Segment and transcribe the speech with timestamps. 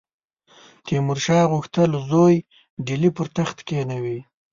[0.85, 2.35] تیمورشاه غوښتل زوی
[2.85, 4.19] ډهلي پر تخت کښېنوي.